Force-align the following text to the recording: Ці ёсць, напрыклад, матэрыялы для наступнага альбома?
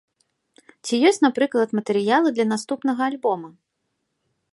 Ці 0.85 0.97
ёсць, 1.09 1.19
напрыклад, 1.25 1.75
матэрыялы 1.79 2.29
для 2.37 2.45
наступнага 2.53 3.01
альбома? 3.13 3.49